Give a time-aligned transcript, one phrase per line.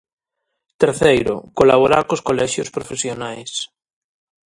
[0.81, 3.51] Terceiro, colaborar cos colexios profesionais.